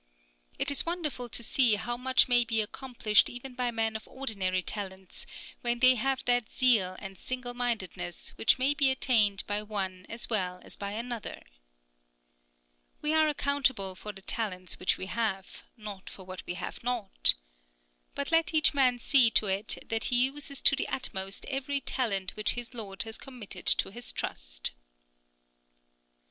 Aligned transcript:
It 0.57 0.71
is 0.71 0.83
wonderful 0.83 1.29
to 1.29 1.43
see 1.43 1.75
how 1.75 1.95
much 1.95 2.27
may 2.27 2.43
be 2.43 2.59
accomplished 2.59 3.29
even 3.29 3.53
by 3.53 3.69
men 3.69 3.95
of 3.95 4.07
ordinary 4.07 4.63
talents, 4.63 5.27
when 5.59 5.77
they 5.77 5.93
have 5.93 6.25
that 6.25 6.51
zeal 6.51 6.95
and 6.97 7.19
single 7.19 7.53
mindedness 7.53 8.31
which 8.31 8.57
may 8.57 8.73
be 8.73 8.89
attained 8.89 9.43
by 9.45 9.61
one 9.61 10.07
as 10.09 10.27
well 10.27 10.59
as 10.63 10.75
by 10.75 10.93
another. 10.93 11.43
We 13.03 13.13
are 13.13 13.27
accountable 13.29 13.93
for 13.93 14.11
the 14.11 14.23
talents 14.23 14.79
which 14.79 14.97
we 14.97 15.05
have, 15.05 15.61
not 15.77 16.09
for 16.09 16.25
what 16.25 16.43
we 16.47 16.55
have 16.55 16.83
not. 16.83 17.35
But 18.15 18.31
let 18.31 18.55
each 18.55 18.73
man 18.73 18.97
see 18.97 19.29
to 19.29 19.45
it 19.45 19.77
that 19.87 20.05
he 20.05 20.25
uses 20.25 20.63
to 20.63 20.75
the 20.75 20.87
utmost 20.89 21.45
every 21.45 21.79
talent 21.79 22.35
which 22.35 22.53
his 22.53 22.73
Lord 22.73 23.03
has 23.03 23.19
committed 23.19 23.67
to 23.67 23.91
his 23.91 24.11
trust. 24.11 24.71